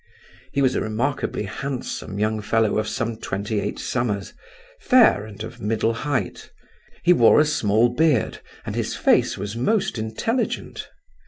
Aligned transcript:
He 0.51 0.63
was 0.63 0.73
a 0.73 0.81
remarkably 0.81 1.43
handsome 1.43 2.17
young 2.17 2.41
fellow 2.41 2.79
of 2.79 2.87
some 2.87 3.17
twenty 3.17 3.59
eight 3.59 3.77
summers, 3.77 4.33
fair 4.79 5.25
and 5.27 5.43
of 5.43 5.61
middle 5.61 5.93
height; 5.93 6.49
he 7.03 7.13
wore 7.13 7.39
a 7.39 7.45
small 7.45 7.87
beard, 7.89 8.39
and 8.65 8.75
his 8.75 8.95
face 8.95 9.37
was 9.37 9.55
most 9.55 9.99
intelligent. 9.99 10.89